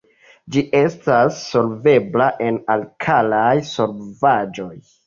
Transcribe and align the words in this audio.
Ĝi 0.53 0.63
estas 0.79 1.37
solvebla 1.51 2.31
en 2.49 2.59
alkalaj 2.79 3.55
solvaĵoj. 3.79 4.73